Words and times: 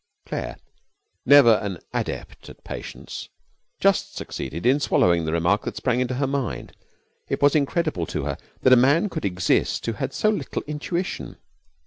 Claire, 0.25 0.57
never 1.27 1.59
an 1.61 1.77
adept 1.93 2.49
at 2.49 2.63
patience, 2.63 3.29
just 3.79 4.15
succeeded 4.15 4.65
in 4.65 4.79
swallowing 4.79 5.25
the 5.25 5.31
remark 5.31 5.61
that 5.63 5.77
sprang 5.77 5.99
into 5.99 6.15
her 6.15 6.25
mind. 6.25 6.75
It 7.29 7.39
was 7.39 7.53
incredible 7.53 8.07
to 8.07 8.23
her 8.23 8.39
that 8.63 8.73
a 8.73 8.75
man 8.75 9.09
could 9.09 9.25
exist 9.25 9.85
who 9.85 9.93
had 9.93 10.11
so 10.11 10.29
little 10.31 10.63
intuition. 10.65 11.37